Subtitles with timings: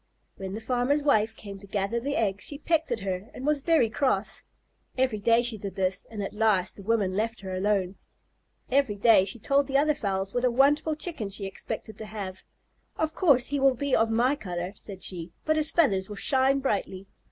[0.37, 3.61] When the farmer's wife came to gather the eggs she pecked at her and was
[3.61, 4.41] very cross.
[4.97, 7.97] Every day she did this, and at last the woman let her alone.
[8.71, 12.41] Every day she told the other fowls what a wonderful Chicken she expected to have.
[12.97, 16.61] "Of course he will be of my color," said she, "but his feathers will shine
[16.61, 17.05] brightly.